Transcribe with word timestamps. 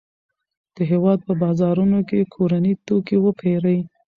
د 0.75 0.77
هېواد 0.91 1.19
په 1.27 1.33
بازارونو 1.41 1.99
کې 2.09 2.29
کورني 2.33 2.73
توکي 2.87 3.17
وپیرئ. 3.25 3.79